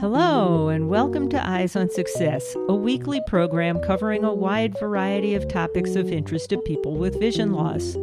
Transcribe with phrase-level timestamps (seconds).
[0.00, 5.48] Hello, and welcome to Eyes on Success, a weekly program covering a wide variety of
[5.48, 7.96] topics of interest to people with vision loss.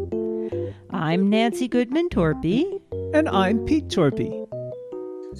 [0.89, 2.81] I'm Nancy Goodman Torpey.
[3.13, 4.45] And I'm Pete Torpey.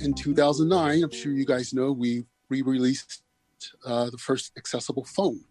[0.02, 3.22] In 2009, I'm sure you guys know, we re released
[3.86, 5.42] uh, the first accessible phone,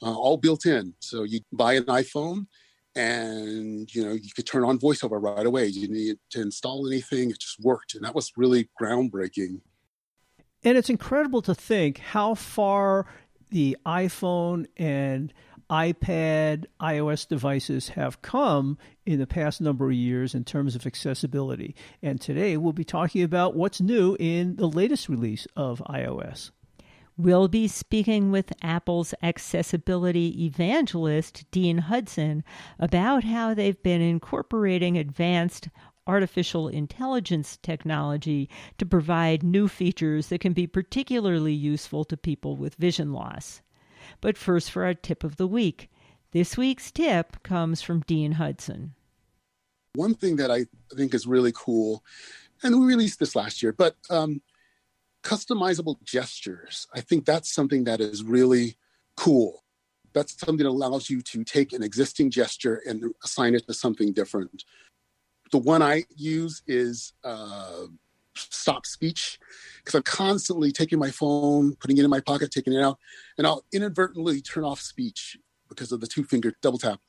[0.00, 0.94] uh, all built in.
[1.00, 2.46] So you buy an iPhone
[2.94, 6.86] and you know you could turn on voiceover right away you didn't need to install
[6.86, 9.60] anything it just worked and that was really groundbreaking
[10.66, 13.06] and it's incredible to think how far
[13.50, 15.32] the iPhone and
[15.70, 21.76] iPad, iOS devices have come in the past number of years in terms of accessibility.
[22.02, 26.50] And today we'll be talking about what's new in the latest release of iOS.
[27.16, 32.42] We'll be speaking with Apple's accessibility evangelist, Dean Hudson,
[32.80, 35.68] about how they've been incorporating advanced
[36.06, 42.74] artificial intelligence technology to provide new features that can be particularly useful to people with
[42.76, 43.60] vision loss.
[44.20, 45.90] But first, for our tip of the week.
[46.32, 48.94] This week's tip comes from Dean Hudson.
[49.94, 52.04] One thing that I think is really cool,
[52.62, 54.42] and we released this last year, but um,
[55.22, 56.86] customizable gestures.
[56.94, 58.76] I think that's something that is really
[59.16, 59.64] cool.
[60.12, 64.12] That's something that allows you to take an existing gesture and assign it to something
[64.12, 64.64] different
[65.52, 67.86] the one I use is uh,
[68.34, 69.38] stop speech
[69.78, 72.98] because I'm constantly taking my phone, putting it in my pocket, taking it out,
[73.38, 77.00] and I'll inadvertently turn off speech because of the two finger double tap.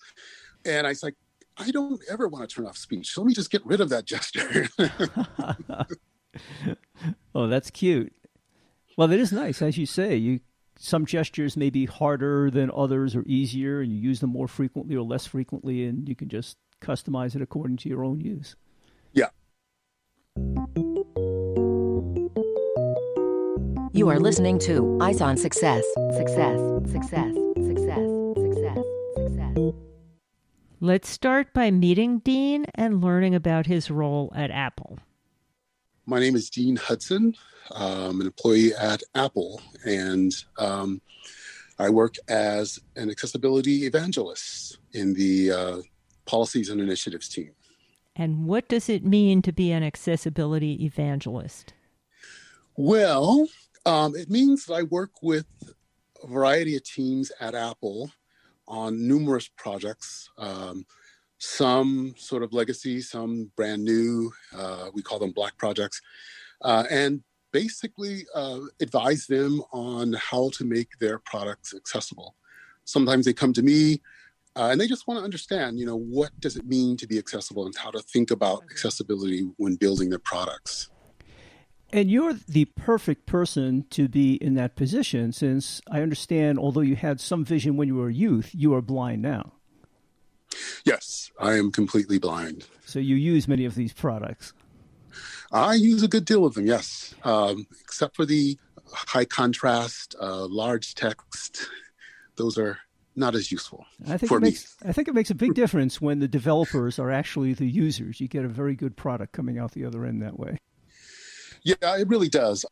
[0.66, 1.16] And I was like,
[1.58, 3.14] I don't ever want to turn off speech.
[3.14, 4.68] So let me just get rid of that gesture.
[7.36, 8.14] oh, that's cute.
[8.96, 10.16] Well, it is nice, as you say.
[10.16, 10.40] You
[10.80, 14.96] some gestures may be harder than others or easier, and you use them more frequently
[14.96, 18.56] or less frequently, and you can just customize it according to your own use.
[19.14, 19.30] Yeah.
[23.94, 25.84] You are listening to Eyes on Success.
[26.16, 26.60] Success,
[26.92, 28.84] success, success, success,
[29.16, 29.74] success.
[30.80, 35.00] Let's start by meeting Dean and learning about his role at Apple.
[36.06, 37.36] My name is Dean Hudson.
[37.72, 41.02] I'm an employee at Apple, and um,
[41.80, 45.78] I work as an accessibility evangelist in the uh,
[46.28, 47.52] policies and initiatives team.
[48.16, 51.74] And what does it mean to be an accessibility evangelist?
[52.76, 53.48] Well,
[53.86, 55.46] um, it means that I work with
[56.24, 58.12] a variety of teams at Apple
[58.68, 60.86] on numerous projects, um,
[61.38, 64.32] some sort of legacy, some brand new.
[64.56, 66.02] Uh, we call them black projects.
[66.62, 72.36] Uh, and basically uh, advise them on how to make their products accessible.
[72.86, 74.02] Sometimes they come to me
[74.58, 77.20] uh, and they just want to understand, you know, what does it mean to be
[77.20, 80.90] accessible and how to think about accessibility when building their products.
[81.94, 86.96] And you're the perfect person to be in that position since I understand, although you
[86.96, 89.54] had some vision when you were a youth, you are blind now.
[90.84, 92.66] Yes, I am completely blind.
[92.84, 94.54] So you use many of these products?
[95.52, 98.58] I use a good deal of them, yes, um, except for the
[98.92, 101.68] high contrast, uh, large text.
[102.36, 102.80] Those are
[103.18, 104.50] not as useful I think for it me.
[104.50, 108.22] makes, I think it makes a big difference when the developers are actually the users.
[108.22, 110.58] You get a very good product coming out the other end that way.
[111.64, 112.66] Yeah, it really does.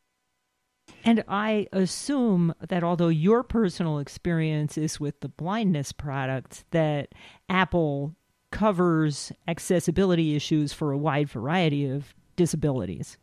[1.04, 7.10] And I assume that although your personal experience is with the blindness product, that
[7.50, 8.16] Apple
[8.52, 13.18] covers accessibility issues for a wide variety of disabilities.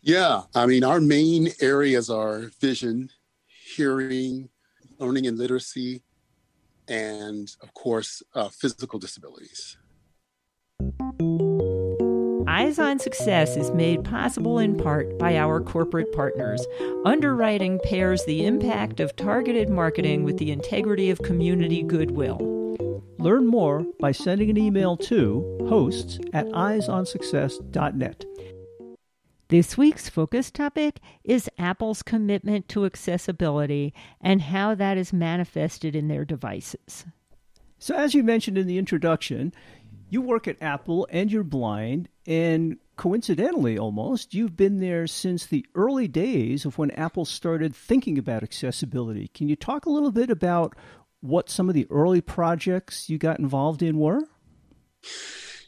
[0.00, 3.10] Yeah, I mean, our main areas are vision,
[3.46, 4.48] hearing,
[4.98, 6.02] learning and literacy,
[6.88, 9.76] and of course, uh, physical disabilities.
[12.46, 16.66] Eyes on Success is made possible in part by our corporate partners.
[17.04, 22.38] Underwriting pairs the impact of targeted marketing with the integrity of community goodwill.
[23.18, 28.24] Learn more by sending an email to hosts at eyesonsuccess.net.
[29.48, 36.08] This week's focus topic is Apple's commitment to accessibility and how that is manifested in
[36.08, 37.06] their devices.
[37.78, 39.54] So, as you mentioned in the introduction,
[40.10, 45.64] you work at Apple and you're blind, and coincidentally almost, you've been there since the
[45.74, 49.28] early days of when Apple started thinking about accessibility.
[49.28, 50.76] Can you talk a little bit about
[51.20, 54.20] what some of the early projects you got involved in were?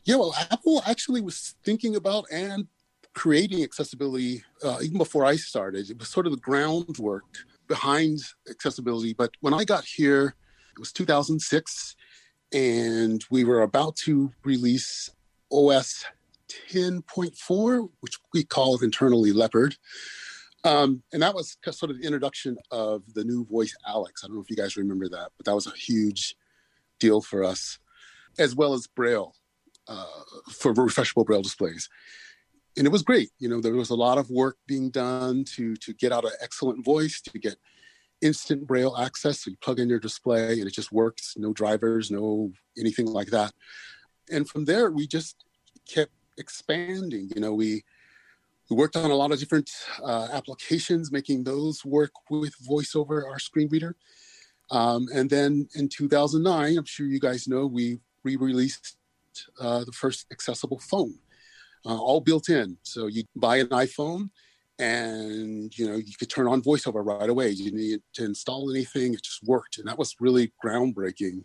[0.05, 2.69] Yeah, well, Apple actually was thinking about and
[3.15, 5.91] creating accessibility uh, even before I started.
[5.91, 7.25] It was sort of the groundwork
[7.69, 9.13] behind accessibility.
[9.13, 10.35] But when I got here,
[10.73, 11.97] it was 2006,
[12.53, 15.11] and we were about to release
[15.53, 16.05] OS
[16.73, 19.77] 10.4, which we call internally Leopard.
[20.65, 24.23] Um, and that was sort of the introduction of the new voice Alex.
[24.23, 26.37] I don't know if you guys remember that, but that was a huge
[26.99, 27.79] deal for us,
[28.39, 29.35] as well as Braille
[29.89, 30.05] uh,
[30.51, 31.89] for refreshable Braille displays.
[32.77, 33.31] And it was great.
[33.39, 36.33] You know, there was a lot of work being done to to get out an
[36.41, 37.57] excellent voice, to get
[38.21, 39.41] instant Braille access.
[39.41, 41.35] So you plug in your display and it just works.
[41.37, 43.53] No drivers, no anything like that.
[44.31, 45.37] And from there, we just
[45.89, 47.31] kept expanding.
[47.35, 47.85] You know, we
[48.71, 49.71] we worked on a lot of different
[50.03, 53.97] uh, applications, making those work with VoiceOver, our screen reader.
[54.71, 58.97] Um, and then in 2009, I'm sure you guys know, we re-released
[59.61, 61.15] uh, the first accessible phone,
[61.87, 62.77] uh, all built in.
[62.83, 64.31] So you buy an iPhone,
[64.79, 67.51] and you know you could turn on VoiceOver right away.
[67.51, 71.45] You didn't need to install anything; it just worked, and that was really groundbreaking.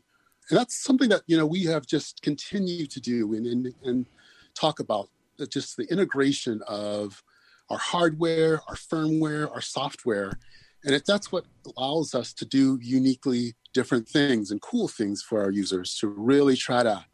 [0.50, 4.06] And that's something that you know we have just continued to do and and, and
[4.54, 5.10] talk about
[5.50, 7.22] just the integration of
[7.70, 10.40] our hardware, our firmware, our software.
[10.84, 11.46] And it, that's what
[11.76, 16.56] allows us to do uniquely different things and cool things for our users to really
[16.56, 17.06] try to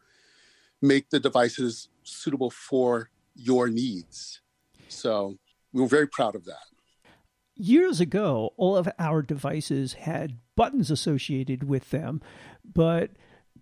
[0.82, 4.40] make the devices suitable for your needs.
[4.88, 5.38] So
[5.72, 6.56] we were very proud of that.
[7.54, 12.20] Years ago, all of our devices had buttons associated with them,
[12.64, 13.10] but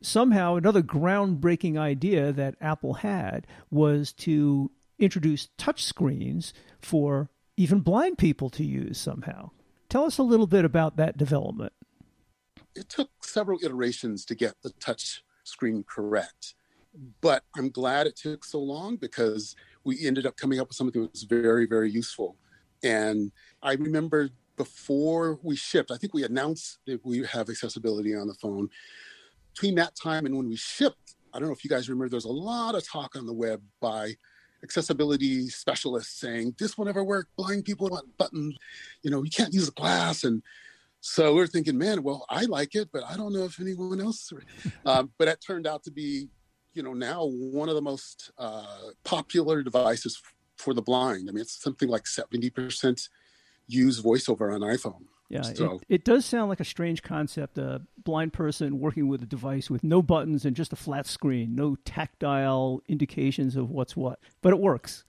[0.00, 8.48] somehow another groundbreaking idea that Apple had was to introduce touchscreens for even blind people
[8.50, 9.50] to use somehow.
[9.88, 11.72] Tell us a little bit about that development.
[12.74, 16.54] It took several iterations to get the touch screen correct,
[17.20, 19.54] but I'm glad it took so long because
[19.84, 22.36] we ended up coming up with something that was very, very useful.
[22.82, 23.32] And
[23.62, 28.34] I remember before we shipped, I think we announced that we have accessibility on the
[28.34, 28.68] phone
[29.52, 32.24] between that time and when we shipped, I don't know if you guys remember, there's
[32.24, 34.14] a lot of talk on the web by
[34.62, 37.28] accessibility specialists saying this will never work.
[37.36, 38.56] Blind people want buttons.
[39.02, 40.24] You know, you can't use a glass.
[40.24, 40.42] And
[41.00, 44.00] so we are thinking, man, well, I like it, but I don't know if anyone
[44.00, 44.32] else.
[44.86, 46.28] um, but it turned out to be,
[46.74, 50.20] you know, now one of the most uh, popular devices
[50.56, 51.28] for the blind.
[51.28, 53.08] I mean, it's something like 70%
[53.66, 55.04] use voiceover on iPhone.
[55.28, 55.74] Yeah, so.
[55.88, 57.56] it, it, does sound like a strange concept.
[57.56, 61.54] A blind person working with a device with no buttons and just a flat screen,
[61.54, 65.04] no tactile indications of what's what, but it works.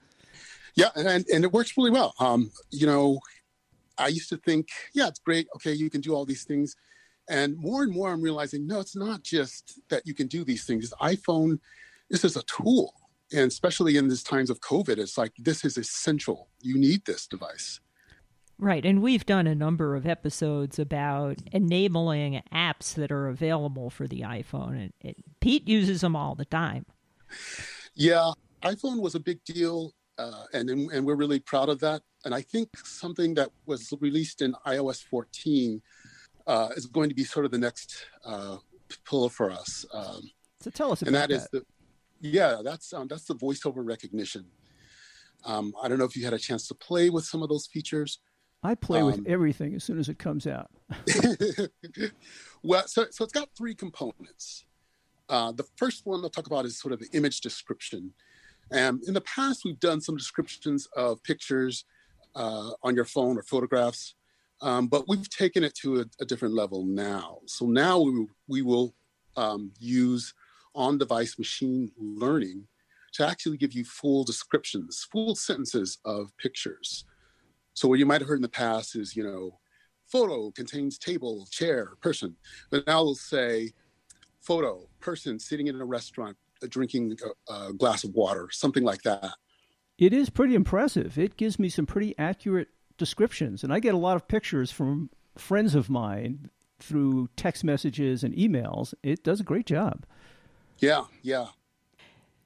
[0.76, 2.14] Yeah, and, and it works really well.
[2.20, 3.18] Um, you know,
[3.98, 5.48] I used to think, yeah, it's great.
[5.56, 6.76] Okay, you can do all these things.
[7.28, 10.64] And more and more, I'm realizing, no, it's not just that you can do these
[10.64, 10.90] things.
[10.90, 11.58] This iPhone,
[12.10, 12.94] this is a tool.
[13.32, 16.48] And especially in these times of COVID, it's like, this is essential.
[16.60, 17.80] You need this device.
[18.58, 18.84] Right.
[18.84, 24.20] And we've done a number of episodes about enabling apps that are available for the
[24.20, 24.82] iPhone.
[24.82, 26.86] And it, Pete uses them all the time.
[27.94, 28.32] Yeah.
[28.62, 29.94] iPhone was a big deal.
[30.18, 32.02] Uh, and, and we're really proud of that.
[32.24, 35.80] And I think something that was released in iOS 14
[36.46, 38.56] uh, is going to be sort of the next uh,
[39.08, 39.84] pillar for us.
[39.92, 40.30] Um,
[40.60, 41.28] so tell us about and that.
[41.28, 41.62] that is the
[42.20, 44.46] yeah, that's um, that's the voiceover recognition.
[45.44, 47.66] Um, I don't know if you had a chance to play with some of those
[47.66, 48.20] features.
[48.62, 50.70] I play um, with everything as soon as it comes out.
[52.62, 54.64] well, so, so it's got three components.
[55.28, 58.12] Uh, the first one I'll talk about is sort of the image description.
[58.70, 61.84] And in the past, we've done some descriptions of pictures
[62.36, 64.14] uh, on your phone or photographs,
[64.62, 67.38] um, but we've taken it to a, a, different level now.
[67.46, 68.94] So now we, we will
[69.36, 70.32] um, use
[70.74, 72.68] on device machine learning
[73.14, 77.04] to actually give you full descriptions, full sentences of pictures.
[77.74, 79.58] So what you might have heard in the past is, you know,
[80.06, 82.36] photo contains table, chair, person.
[82.70, 83.72] But now we'll say
[84.40, 87.16] photo, person sitting in a restaurant uh, drinking
[87.48, 89.32] a, a glass of water, something like that.
[89.98, 91.18] It is pretty impressive.
[91.18, 92.68] It gives me some pretty accurate
[93.02, 93.64] descriptions.
[93.64, 98.32] And I get a lot of pictures from friends of mine through text messages and
[98.34, 98.94] emails.
[99.02, 100.06] It does a great job.
[100.78, 101.48] Yeah, yeah.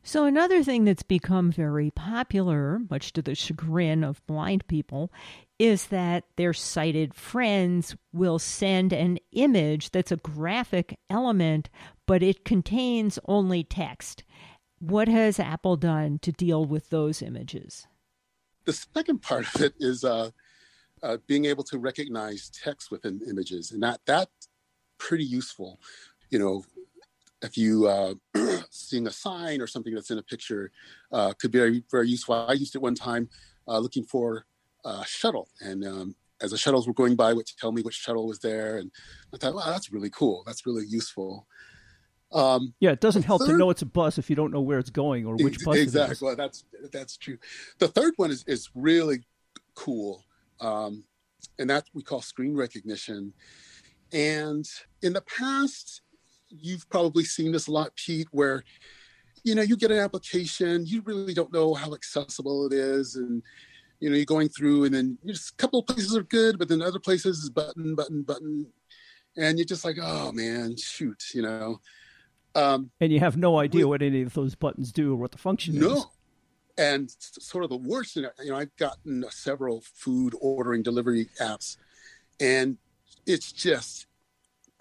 [0.03, 5.13] So, another thing that's become very popular, much to the chagrin of blind people,
[5.59, 11.69] is that their sighted friends will send an image that's a graphic element,
[12.07, 14.23] but it contains only text.
[14.79, 17.87] What has Apple done to deal with those images?
[18.65, 20.31] The second part of it is uh,
[21.07, 24.49] uh, being able to recognize text within images, and that that's
[24.99, 25.79] pretty useful.
[26.31, 26.65] You know,
[27.43, 28.15] if you uh,
[28.71, 30.73] seeing a sign or something that's in a picture
[31.13, 32.35] uh, could be very, very useful.
[32.35, 33.29] I used it one time
[33.69, 34.47] uh, looking for
[34.85, 38.27] a shuttle, and um, as the shuttles were going by, would tell me which shuttle
[38.27, 38.91] was there, and
[39.33, 40.43] I thought, wow, that's really cool.
[40.45, 41.47] That's really useful.
[42.33, 44.61] Um, yeah, it doesn't help third, to know it's a bus if you don't know
[44.61, 45.77] where it's going or which bus.
[45.77, 47.39] Exactly, well, that's that's true.
[47.79, 49.21] The third one is is really
[49.77, 50.26] cool
[50.61, 51.05] um,
[51.59, 53.33] and that we call screen recognition.
[54.13, 54.65] And
[55.03, 56.03] in the past,
[56.49, 58.63] you've probably seen this a lot, Pete, where
[59.43, 63.43] you know you get an application, you really don't know how accessible it is, and
[64.01, 66.69] you know you're going through, and then just a couple of places are good, but
[66.69, 68.67] then other places is button, button, button,
[69.37, 71.81] and you're just like, oh man, shoot, you know.
[72.55, 75.39] Um, and you have no idea what any of those buttons do or what the
[75.39, 75.93] function no.
[75.93, 76.07] is.
[76.79, 81.79] And sort of the worst, you know, I've gotten several food ordering delivery apps,
[82.39, 82.77] and
[83.27, 84.07] it's just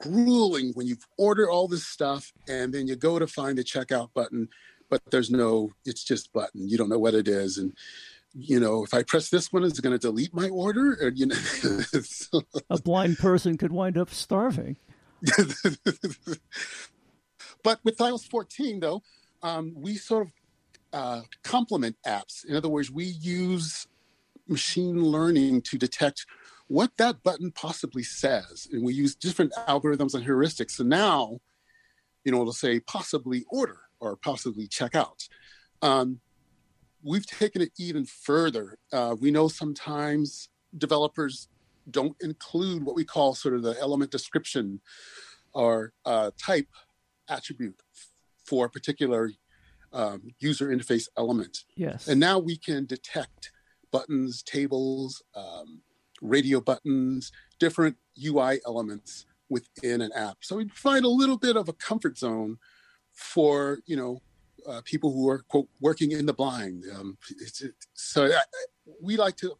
[0.01, 4.13] grueling when you order all this stuff and then you go to find the checkout
[4.13, 4.49] button,
[4.89, 6.67] but there's no, it's just button.
[6.67, 7.57] You don't know what it is.
[7.57, 7.73] And,
[8.33, 10.97] you know, if I press this one, is it going to delete my order?
[11.01, 11.37] Or, you know,
[12.69, 14.77] a blind person could wind up starving.
[17.63, 19.01] but with iOS 14, though,
[19.41, 20.33] um, we sort of
[20.95, 22.45] uh, complement apps.
[22.45, 23.85] In other words, we use
[24.47, 26.25] machine learning to detect
[26.67, 28.69] what that button possibly says.
[28.71, 30.71] And we use different algorithms and heuristics.
[30.71, 31.39] So now,
[32.23, 35.27] you know, it'll say possibly order or possibly check out.
[35.81, 36.21] Um,
[37.03, 38.77] we've taken it even further.
[38.93, 40.47] Uh, we know sometimes
[40.77, 41.49] developers
[41.91, 44.79] don't include what we call sort of the element description
[45.53, 46.67] or uh, type
[47.27, 47.81] attribute
[48.45, 49.29] for a particular
[49.95, 51.65] um, user interface elements.
[51.75, 52.07] Yes.
[52.07, 53.51] And now we can detect
[53.91, 55.81] buttons, tables, um,
[56.21, 60.37] radio buttons, different UI elements within an app.
[60.41, 62.57] So we find a little bit of a comfort zone
[63.13, 64.21] for you know
[64.67, 66.83] uh, people who are quote working in the blind.
[66.93, 68.41] Um, it, so I,
[69.01, 69.53] we like to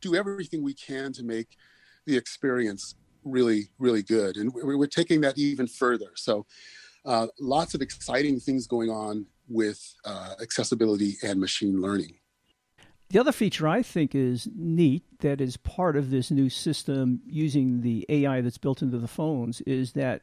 [0.00, 1.56] do everything we can to make
[2.06, 6.12] the experience really really good, and we're, we're taking that even further.
[6.14, 6.46] So
[7.04, 12.16] uh, lots of exciting things going on with uh, accessibility and machine learning.
[13.10, 17.82] The other feature I think is neat that is part of this new system using
[17.82, 20.22] the AI that's built into the phones is that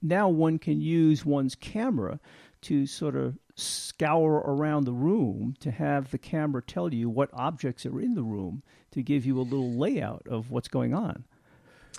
[0.00, 2.20] now one can use one's camera
[2.62, 7.84] to sort of scour around the room to have the camera tell you what objects
[7.86, 11.24] are in the room to give you a little layout of what's going on.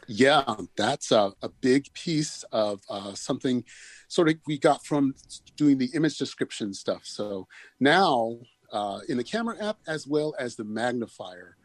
[0.07, 3.63] Yeah, that's a, a big piece of uh, something
[4.07, 5.15] sort of we got from
[5.55, 7.01] doing the image description stuff.
[7.03, 7.47] So
[7.79, 8.37] now
[8.71, 11.55] uh, in the camera app as well as the magnifier.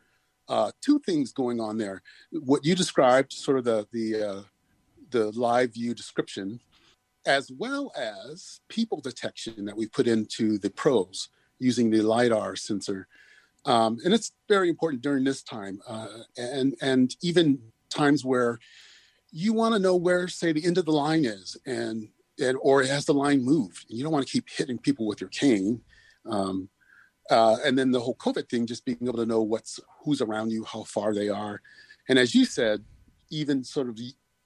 [0.48, 2.02] Uh, two things going on there.
[2.30, 4.42] What you described, sort of the the uh,
[5.10, 6.60] the live view description,
[7.26, 11.28] as well as people detection that we put into the pros
[11.58, 13.08] using the lidar sensor,
[13.66, 17.58] um, and it's very important during this time, uh, and and even
[17.90, 18.58] times where
[19.30, 22.08] you want to know where, say, the end of the line is, and
[22.40, 23.84] and or has the line moved.
[23.88, 25.80] You don't want to keep hitting people with your cane.
[26.26, 26.68] Um,
[27.30, 30.50] uh, and then the whole COVID thing, just being able to know what's who's around
[30.50, 31.60] you, how far they are,
[32.08, 32.84] and as you said,
[33.30, 33.98] even sort of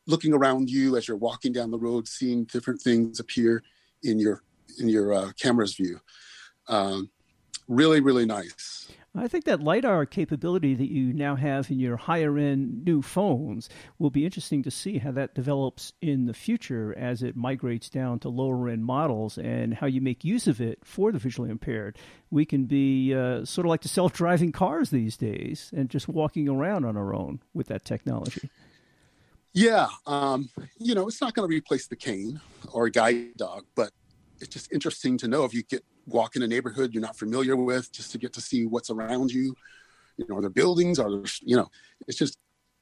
[0.07, 3.63] looking around you as you're walking down the road, seeing different things appear
[4.03, 4.43] in your
[4.79, 6.01] in your uh, camera's view.
[6.69, 7.11] Um,
[7.69, 8.89] really, really nice.
[9.15, 13.69] I think that LiDAR capability that you now have in your higher end new phones
[13.99, 18.21] will be interesting to see how that develops in the future as it migrates down
[18.21, 21.99] to lower end models and how you make use of it for the visually impaired.
[22.31, 26.09] We can be uh, sort of like the self driving cars these days and just
[26.09, 28.49] walking around on our own with that technology.
[29.53, 29.89] Yeah.
[30.07, 32.41] Um, you know, it's not going to replace the cane
[32.73, 33.91] or a guide dog, but
[34.41, 37.57] it's just interesting to know if you get walk in a neighborhood you're not familiar
[37.57, 39.55] with just to get to see what's around you.
[40.17, 40.99] You know are there buildings?
[40.99, 41.71] Are there you know
[42.07, 42.39] it's just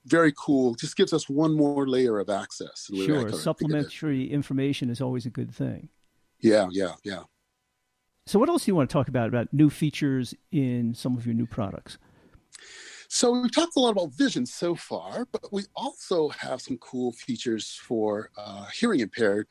[0.07, 0.75] very cool.
[0.75, 2.91] Just gives us one more layer of access.
[2.95, 5.89] Sure supplementary information is always a good thing.
[6.41, 7.23] Yeah yeah yeah.
[8.27, 11.27] So what else do you want to talk about about new features in some of
[11.27, 11.99] your new products?
[13.13, 17.11] So we've talked a lot about vision so far, but we also have some cool
[17.11, 19.49] features for uh, hearing impaired,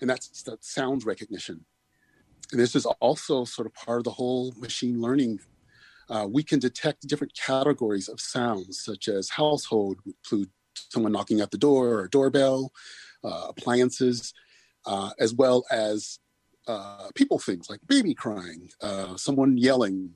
[0.00, 1.64] and that's that sound recognition
[2.60, 5.40] this is also sort of part of the whole machine learning.
[6.08, 11.50] Uh, we can detect different categories of sounds, such as household, include someone knocking at
[11.50, 12.72] the door or doorbell,
[13.24, 14.34] uh, appliances,
[14.86, 16.18] uh, as well as
[16.66, 20.10] uh, people things like baby crying, uh, someone yelling,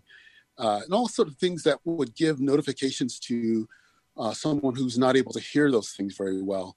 [0.59, 3.69] uh, and all sort of things that would give notifications to
[4.33, 6.77] someone who's not able to hear those things very well.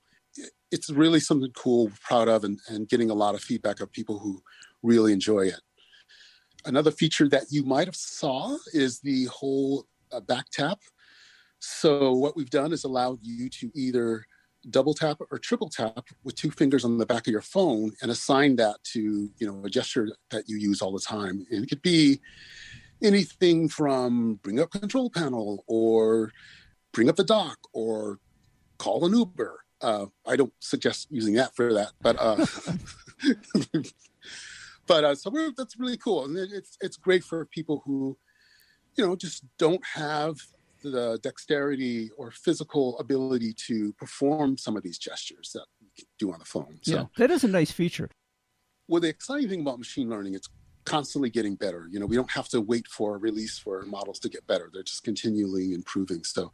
[0.72, 4.20] It's really something cool, proud of, and, and getting a lot of feedback of people
[4.20, 4.42] who
[4.84, 5.62] really enjoy it.
[6.66, 10.80] Another feature that you might have saw is the whole uh, back tap.
[11.60, 14.26] So what we've done is allowed you to either
[14.70, 18.12] double tap or triple tap with two fingers on the back of your phone and
[18.12, 21.46] assign that to you know a gesture that you use all the time.
[21.52, 22.20] And it could be
[23.04, 26.32] anything from bring up control panel or
[26.92, 28.20] bring up the dock or
[28.78, 29.64] call an Uber.
[29.82, 32.46] Uh, I don't suggest using that for that, but uh,
[34.92, 38.18] but uh, so that's really cool, and it's it's great for people who,
[38.98, 40.36] you know, just don't have
[40.84, 46.34] the dexterity or physical ability to perform some of these gestures that you can do
[46.34, 46.78] on the phone.
[46.82, 48.10] So yeah, that is a nice feature.
[48.90, 50.50] Well, the exciting thing about machine learning, it's
[50.84, 51.88] constantly getting better.
[51.90, 54.70] You know, we don't have to wait for a release for models to get better.
[54.74, 56.26] They're just continually improving.
[56.26, 56.52] So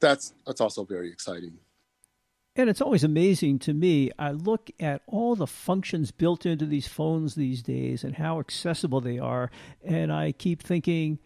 [0.00, 1.58] that's that's also very exciting.
[2.58, 4.10] And it's always amazing to me.
[4.18, 9.00] I look at all the functions built into these phones these days and how accessible
[9.00, 9.48] they are,
[9.84, 11.20] and I keep thinking,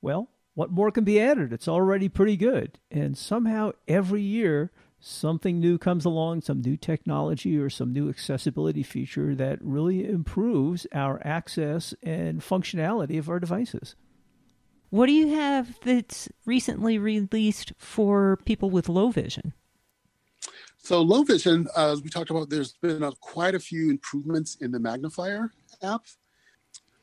[0.00, 1.52] well, what more can be added?
[1.52, 2.78] It's already pretty good.
[2.90, 8.82] And somehow every year something new comes along, some new technology or some new accessibility
[8.82, 13.96] feature that really improves our access and functionality of our devices.
[14.88, 19.52] What do you have that's recently released for people with low vision?
[20.82, 24.56] So, low vision, uh, as we talked about, there's been a, quite a few improvements
[24.56, 26.02] in the magnifier app.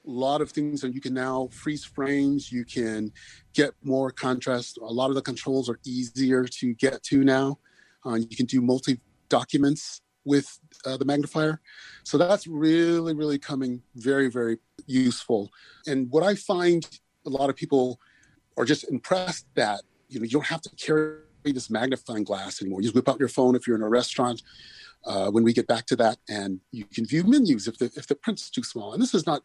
[0.05, 3.11] A lot of things that you can now freeze frames, you can
[3.53, 4.77] get more contrast.
[4.81, 7.59] A lot of the controls are easier to get to now.
[8.05, 11.61] Uh, you can do multi documents with uh, the magnifier.
[12.03, 15.51] So that's really, really coming very, very useful.
[15.85, 16.87] And what I find
[17.25, 17.99] a lot of people
[18.57, 22.81] are just impressed that you know you don't have to carry this magnifying glass anymore.
[22.81, 24.43] You just whip out your phone if you're in a restaurant.
[25.05, 28.07] Uh, when we get back to that, and you can view menus if the if
[28.07, 28.93] the print's too small.
[28.93, 29.43] And this is not,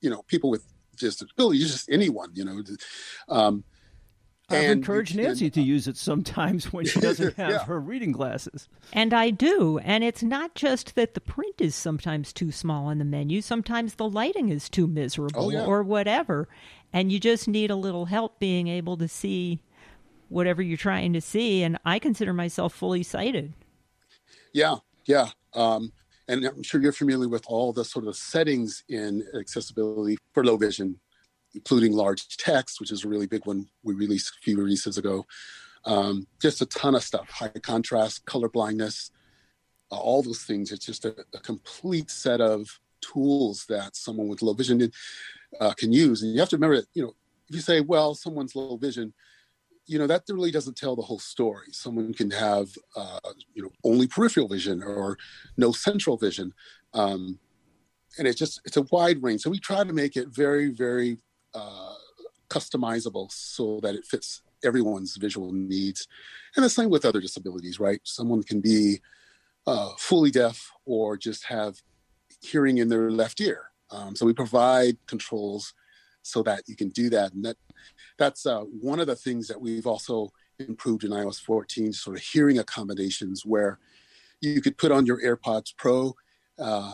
[0.00, 0.64] you know, people with
[0.96, 2.60] disabilities, just anyone, you know.
[3.28, 3.64] Um,
[4.48, 7.64] I've encouraged Nancy to use it sometimes when she doesn't have yeah.
[7.64, 8.68] her reading glasses.
[8.92, 9.78] And I do.
[9.78, 13.94] And it's not just that the print is sometimes too small on the menu, sometimes
[13.94, 15.64] the lighting is too miserable oh, yeah.
[15.64, 16.48] or whatever.
[16.92, 19.60] And you just need a little help being able to see
[20.34, 21.62] whatever you're trying to see.
[21.62, 23.52] And I consider myself fully sighted.
[24.52, 25.28] Yeah, yeah.
[25.54, 25.92] Um,
[26.26, 30.56] and I'm sure you're familiar with all the sort of settings in accessibility for low
[30.56, 30.98] vision,
[31.54, 35.24] including large text, which is a really big one we released a few releases ago.
[35.84, 39.10] Um, just a ton of stuff, high contrast, color blindness,
[39.92, 40.72] uh, all those things.
[40.72, 44.90] It's just a, a, complete set of tools that someone with low vision
[45.60, 46.22] uh, can use.
[46.22, 47.14] And you have to remember that, you know,
[47.50, 49.12] if you say, well, someone's low vision,
[49.86, 51.66] you know that really doesn't tell the whole story.
[51.72, 53.18] Someone can have uh,
[53.54, 55.18] you know only peripheral vision or
[55.56, 56.52] no central vision
[56.94, 57.38] um,
[58.18, 59.42] and it's just it's a wide range.
[59.42, 61.18] So we try to make it very very
[61.52, 61.94] uh,
[62.48, 66.06] customizable so that it fits everyone's visual needs.
[66.56, 68.00] And the same with other disabilities right?
[68.04, 69.00] Someone can be
[69.66, 71.82] uh, fully deaf or just have
[72.40, 73.70] hearing in their left ear.
[73.90, 75.74] Um, so we provide controls
[76.24, 77.56] so that you can do that and that
[78.18, 82.22] that's uh, one of the things that we've also improved in iOS 14, sort of
[82.22, 83.78] hearing accommodations where
[84.40, 86.14] you could put on your AirPods Pro,
[86.58, 86.92] uh,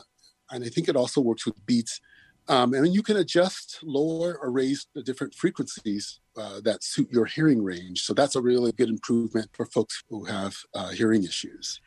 [0.50, 2.00] and I think it also works with Beats.
[2.48, 7.26] Um, and you can adjust lower or raise the different frequencies uh, that suit your
[7.26, 8.02] hearing range.
[8.02, 11.80] So that's a really good improvement for folks who have uh, hearing issues.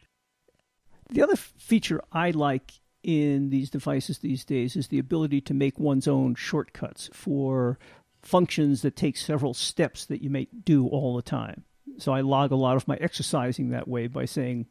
[1.10, 2.72] The other feature I like
[3.04, 7.78] in these devices these days is the ability to make one's own shortcuts for
[8.22, 11.64] functions that take several steps that you may do all the time.
[11.98, 14.68] So I log a lot of my exercising that way by saying,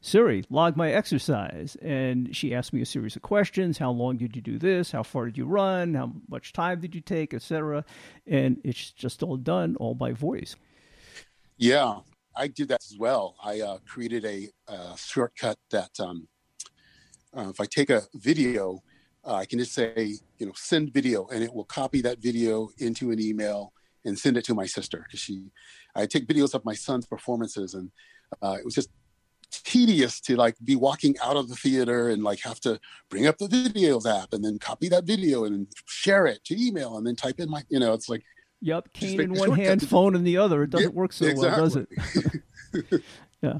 [0.00, 1.76] Siri, log my exercise.
[1.82, 3.78] And she asked me a series of questions.
[3.78, 4.92] How long did you do this?
[4.92, 5.94] How far did you run?
[5.94, 7.84] How much time did you take, etc.
[8.26, 10.54] And it's just all done all by voice.
[11.56, 12.00] Yeah,
[12.36, 13.36] I did that as well.
[13.42, 16.28] I uh, created a, a, shortcut that um,
[17.36, 18.82] uh, if I take a video
[19.26, 22.68] uh, I can just say, you know, send video, and it will copy that video
[22.78, 23.72] into an email
[24.04, 25.50] and send it to my sister because she,
[25.96, 27.90] I take videos of my son's performances, and
[28.40, 28.90] uh, it was just
[29.50, 33.38] tedious to like be walking out of the theater and like have to bring up
[33.38, 37.14] the videos app and then copy that video and share it to email and then
[37.14, 38.22] type in my, you know, it's like.
[38.62, 40.62] Yep, cane in one hand, phone in the other.
[40.62, 41.48] It doesn't yeah, work so exactly.
[41.48, 41.76] well, does
[42.92, 43.02] it?
[43.42, 43.58] yeah,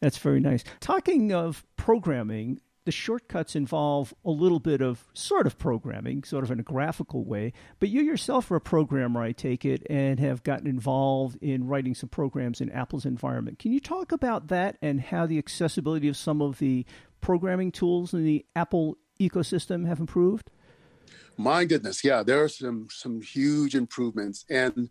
[0.00, 0.64] that's very nice.
[0.80, 6.50] Talking of programming, the shortcuts involve a little bit of sort of programming, sort of
[6.50, 7.52] in a graphical way.
[7.78, 11.94] But you yourself are a programmer, I take it, and have gotten involved in writing
[11.94, 13.58] some programs in Apple's environment.
[13.58, 16.84] Can you talk about that and how the accessibility of some of the
[17.20, 20.50] programming tools in the Apple ecosystem have improved?
[21.36, 24.90] My goodness, yeah, there are some some huge improvements, and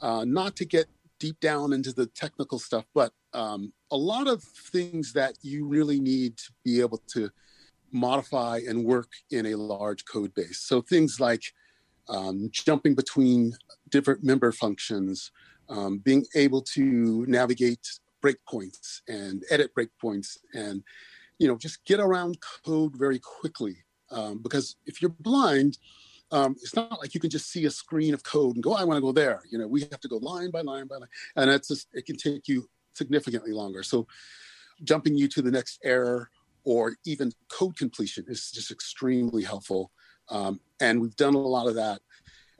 [0.00, 0.86] uh, not to get
[1.20, 6.00] deep down into the technical stuff, but um, a lot of things that you really
[6.00, 7.30] need to be able to
[7.92, 10.60] modify and work in a large code base.
[10.60, 11.42] So things like
[12.08, 13.52] um, jumping between
[13.90, 15.30] different member functions,
[15.68, 17.86] um, being able to navigate
[18.22, 20.82] breakpoints and edit breakpoints and
[21.38, 23.76] you know just get around code very quickly
[24.10, 25.78] um, because if you're blind
[26.32, 28.84] um, it's not like you can just see a screen of code and go i
[28.84, 29.42] want to go there.
[29.50, 32.06] You know we have to go line by line by line and it's just it
[32.06, 33.82] can take you significantly longer.
[33.82, 34.06] So
[34.82, 36.30] jumping you to the next error
[36.64, 39.90] or even code completion is just extremely helpful
[40.28, 42.00] um, and we've done a lot of that.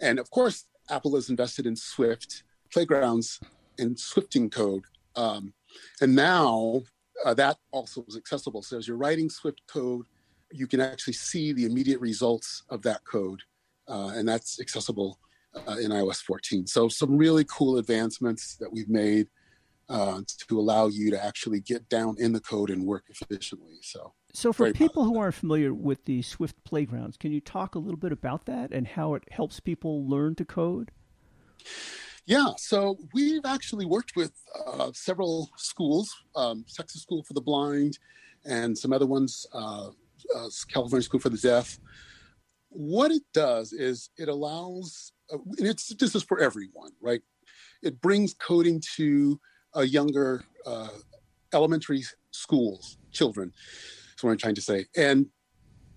[0.00, 3.40] And of course apple has invested in swift playgrounds
[3.78, 4.84] in swifting code
[5.16, 5.52] um,
[6.00, 6.82] and now
[7.24, 8.62] uh, that also is accessible.
[8.62, 10.06] So as you're writing Swift code,
[10.50, 13.42] you can actually see the immediate results of that code,
[13.90, 15.18] uh, and that's accessible
[15.66, 16.66] uh, in iOS 14.
[16.66, 19.28] So some really cool advancements that we've made
[19.88, 23.78] uh, to allow you to actually get down in the code and work efficiently.
[23.82, 24.12] So.
[24.32, 27.98] So, for people who aren't familiar with the Swift playgrounds, can you talk a little
[27.98, 30.92] bit about that and how it helps people learn to code?
[32.26, 34.30] Yeah, so we've actually worked with
[34.64, 37.98] uh, several schools, um, Texas School for the Blind,
[38.44, 39.88] and some other ones, uh,
[40.36, 41.80] uh, California School for the Deaf.
[42.70, 47.20] What it does is it allows, uh, and it's this is for everyone, right?
[47.82, 49.40] It brings coding to
[49.74, 50.88] a younger uh,
[51.52, 53.52] elementary schools children.
[54.10, 55.26] That's what I'm trying to say, and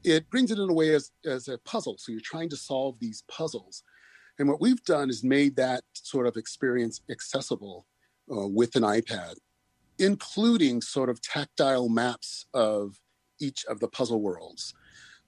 [0.03, 1.97] it brings it in a way as as a puzzle.
[1.99, 3.83] So you're trying to solve these puzzles
[4.39, 7.85] and what we've done is made that sort of experience accessible
[8.31, 9.35] uh, with an iPad,
[9.99, 12.99] including sort of tactile maps of
[13.39, 14.73] each of the puzzle worlds.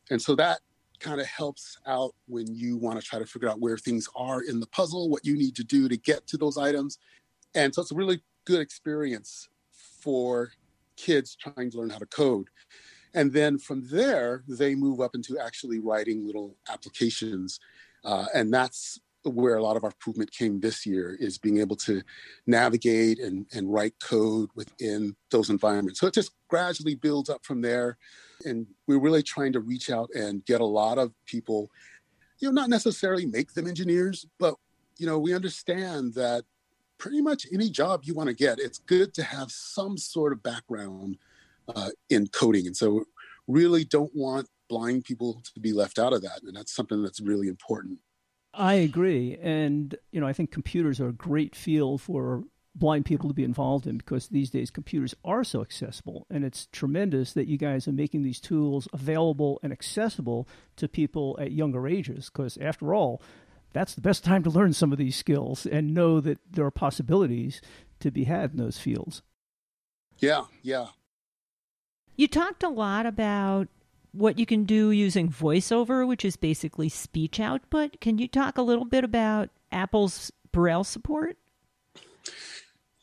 [0.09, 0.59] And so that
[1.05, 4.41] kind of helps out when you want to try to figure out where things are
[4.41, 6.97] in the puzzle, what you need to do to get to those items.
[7.53, 9.49] And so it's a really good experience
[10.01, 10.51] for
[10.97, 12.47] kids trying to learn how to code.
[13.13, 17.59] And then from there, they move up into actually writing little applications
[18.05, 21.75] uh, and that's where a lot of our improvement came this year is being able
[21.75, 22.03] to
[22.45, 25.99] navigate and, and write code within those environments.
[25.99, 27.97] So it just gradually builds up from there.
[28.43, 31.69] And we're really trying to reach out and get a lot of people,
[32.39, 34.55] you know, not necessarily make them engineers, but,
[34.97, 36.43] you know, we understand that
[36.97, 40.41] pretty much any job you want to get, it's good to have some sort of
[40.43, 41.17] background
[41.75, 42.67] uh, in coding.
[42.67, 43.05] And so
[43.47, 46.41] really don't want blind people to be left out of that.
[46.43, 47.99] And that's something that's really important.
[48.53, 49.37] I agree.
[49.41, 52.45] And, you know, I think computers are a great field for
[52.75, 56.27] blind people to be involved in because these days computers are so accessible.
[56.29, 61.37] And it's tremendous that you guys are making these tools available and accessible to people
[61.39, 63.21] at younger ages because, after all,
[63.73, 66.71] that's the best time to learn some of these skills and know that there are
[66.71, 67.61] possibilities
[67.99, 69.21] to be had in those fields.
[70.19, 70.87] Yeah, yeah.
[72.15, 73.67] You talked a lot about
[74.13, 77.99] what you can do using voiceover, which is basically speech output.
[77.99, 81.37] Can you talk a little bit about Apple's Braille support?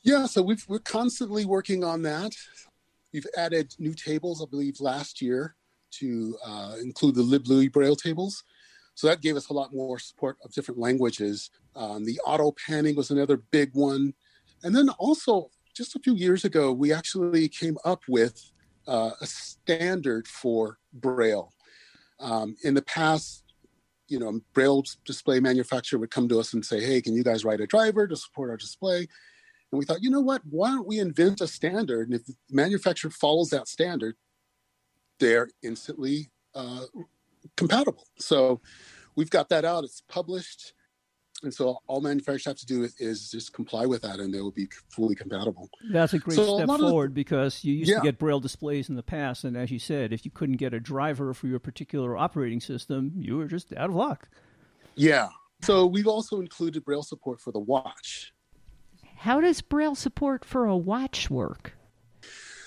[0.05, 2.35] Yeah, so we are constantly working on that.
[3.13, 5.55] We've added new tables, I believe, last year
[5.93, 8.43] to uh, include the LibLouis Braille tables.
[8.95, 11.51] So that gave us a lot more support of different languages.
[11.77, 14.15] Um, the auto panning was another big one.
[14.65, 18.51] And then also, just a few years ago, we actually came up with
[18.89, 21.53] uh, a standard for Braille.
[22.19, 23.45] Um, in the past,
[24.09, 27.45] you know, Braille display manufacturer would come to us and say, "Hey, can you guys
[27.45, 29.07] write a driver to support our display?"
[29.73, 30.43] And we thought, you know what?
[30.49, 32.09] Why don't we invent a standard?
[32.09, 34.17] And if the manufacturer follows that standard,
[35.19, 36.85] they're instantly uh,
[37.57, 38.07] compatible.
[38.19, 38.61] So
[39.17, 39.85] we've got that out.
[39.85, 40.75] It's published.
[41.43, 44.53] And so all manufacturers have to do is just comply with that, and they will
[44.53, 45.69] be fully compatible.
[45.91, 47.97] That's a great so step a forward of, because you used yeah.
[47.97, 50.73] to get braille displays in the past, and as you said, if you couldn't get
[50.73, 54.29] a driver for your particular operating system, you were just out of luck.
[54.95, 55.31] Yeah.
[55.63, 58.33] So we've also included braille support for the watch.
[59.23, 61.75] How does braille support for a watch work?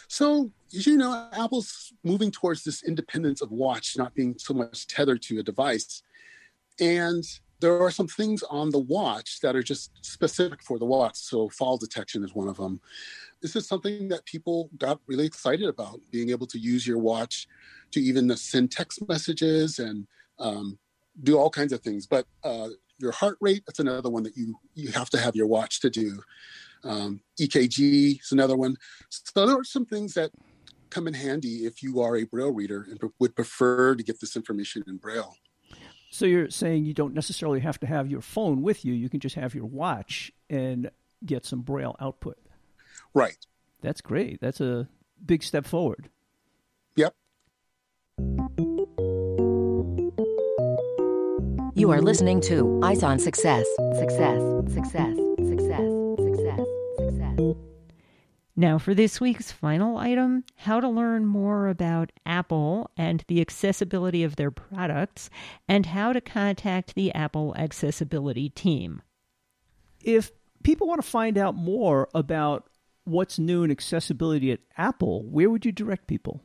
[0.08, 4.88] So, as you know, Apple's moving towards this independence of watch not being so much
[4.88, 6.02] tethered to a device.
[6.80, 7.26] And
[7.60, 11.18] there are some things on the watch that are just specific for the watch.
[11.18, 12.80] So fall detection is one of them.
[13.42, 17.50] This is something that people got really excited about, being able to use your watch
[17.92, 20.08] to even send text messages and
[20.40, 20.80] um,
[21.22, 22.08] do all kinds of things.
[22.08, 25.48] But uh, your heart rate, that's another one that you, you have to have your
[25.48, 26.22] watch to do.
[26.84, 28.78] Um, EKG is another one.
[29.10, 30.32] So there are some things that
[30.90, 34.36] come in handy if you are a Braille reader and would prefer to get this
[34.36, 35.36] information in Braille.
[36.10, 38.94] So you're saying you don't necessarily have to have your phone with you.
[38.94, 40.90] You can just have your watch and
[41.26, 42.38] get some braille output.
[43.14, 43.38] Right.
[43.82, 44.40] That's great.
[44.40, 44.88] That's a
[45.26, 46.10] big step forward.
[51.86, 53.64] You are listening to Eyes on Success.
[54.00, 54.42] Success,
[54.74, 56.66] success, success, success,
[56.98, 57.56] success.
[58.56, 64.24] Now, for this week's final item how to learn more about Apple and the accessibility
[64.24, 65.30] of their products,
[65.70, 69.04] and how to contact the Apple accessibility team.
[70.04, 70.32] If
[70.64, 72.68] people want to find out more about
[73.04, 76.42] what's new in accessibility at Apple, where would you direct people?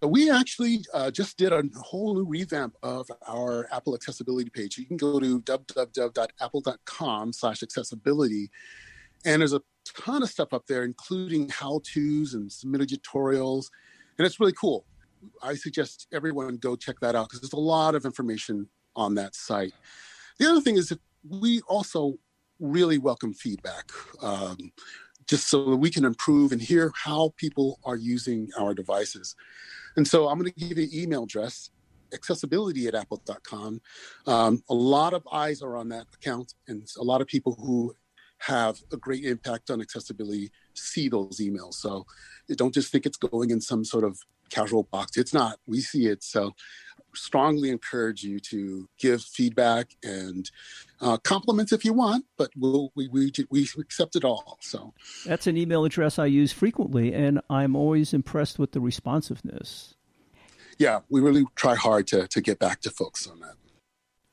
[0.00, 4.78] So we actually uh, just did a whole new revamp of our Apple accessibility page.
[4.78, 8.50] You can go to www.apple.com slash accessibility,
[9.24, 13.66] and there's a ton of stuff up there, including how-tos and submitted tutorials,
[14.18, 14.84] and it's really cool.
[15.42, 19.34] I suggest everyone go check that out because there's a lot of information on that
[19.34, 19.72] site.
[20.38, 20.92] The other thing is
[21.28, 22.14] we also
[22.60, 23.90] really welcome feedback.
[24.22, 24.72] Um,
[25.26, 29.34] just so that we can improve and hear how people are using our devices.
[29.96, 31.70] And so I'm going to give you an email address,
[32.12, 33.80] accessibility at apple.com.
[34.26, 37.94] Um, a lot of eyes are on that account, and a lot of people who
[38.38, 41.74] have a great impact on accessibility see those emails.
[41.74, 42.04] So
[42.56, 44.18] don't just think it's going in some sort of
[44.50, 45.16] casual box.
[45.16, 45.58] It's not.
[45.66, 46.22] We see it.
[46.22, 46.52] So
[47.14, 50.50] strongly encourage you to give feedback and
[51.00, 54.58] uh, compliments if you want, but we'll, we, we, we accept it all.
[54.60, 59.94] So that's an email address I use frequently, and I'm always impressed with the responsiveness.
[60.78, 63.54] Yeah, we really try hard to, to get back to folks on that.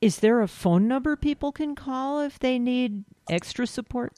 [0.00, 4.14] Is there a phone number people can call if they need extra support?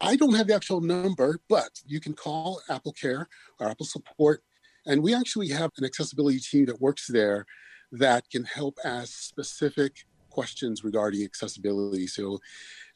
[0.00, 3.28] I don't have the actual number, but you can call Apple Care
[3.60, 4.42] or Apple Support
[4.86, 7.46] and we actually have an accessibility team that works there
[7.92, 12.06] that can help ask specific questions regarding accessibility.
[12.06, 12.38] So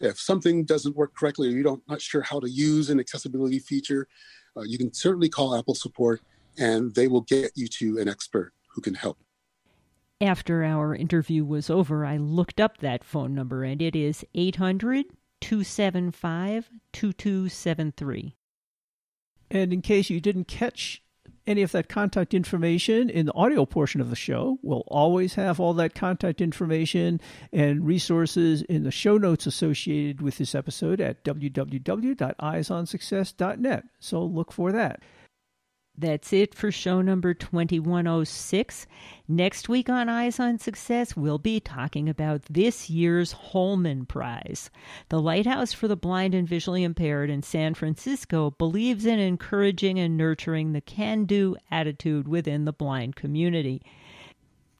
[0.00, 3.58] if something doesn't work correctly or you don't not sure how to use an accessibility
[3.58, 4.06] feature,
[4.56, 6.20] uh, you can certainly call Apple support
[6.58, 9.18] and they will get you to an expert who can help.
[10.20, 15.06] After our interview was over, I looked up that phone number and it is 800
[15.40, 18.36] 275 2273.
[19.50, 21.02] And in case you didn't catch
[21.46, 24.58] any of that contact information in the audio portion of the show.
[24.62, 27.20] We'll always have all that contact information
[27.52, 33.84] and resources in the show notes associated with this episode at www.eyesonsuccess.net.
[33.98, 35.02] So look for that.
[35.96, 38.86] That's it for show number 2106.
[39.28, 44.70] Next week on Eyes on Success, we'll be talking about this year's Holman Prize.
[45.08, 50.16] The Lighthouse for the Blind and Visually Impaired in San Francisco believes in encouraging and
[50.16, 53.80] nurturing the can do attitude within the blind community.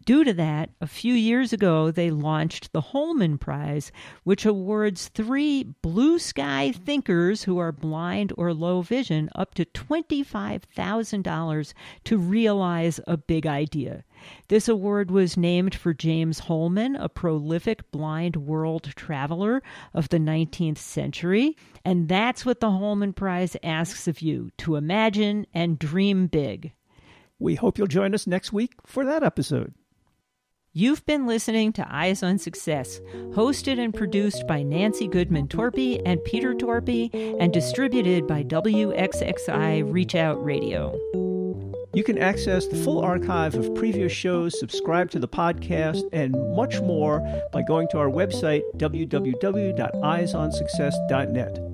[0.05, 3.91] Due to that, a few years ago, they launched the Holman Prize,
[4.23, 11.73] which awards three blue sky thinkers who are blind or low vision up to $25,000
[12.05, 14.05] to realize a big idea.
[14.49, 19.63] This award was named for James Holman, a prolific blind world traveler
[19.95, 21.57] of the 19th century.
[21.83, 26.75] And that's what the Holman Prize asks of you to imagine and dream big.
[27.39, 29.73] We hope you'll join us next week for that episode.
[30.77, 36.19] You've been listening to Eyes on Success, hosted and produced by Nancy Goodman Torpey and
[36.25, 40.99] Peter Torpey, and distributed by WXXI Reach Out Radio.
[41.95, 46.81] You can access the full archive of previous shows, subscribe to the podcast, and much
[46.81, 47.21] more
[47.53, 51.74] by going to our website, www.eyesonsuccess.net.